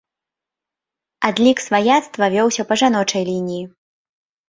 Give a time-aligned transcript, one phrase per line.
[1.29, 3.65] Адлік сваяцтва вёўся па жаночай лініі.